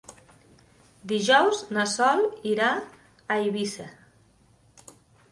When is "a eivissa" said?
2.77-3.85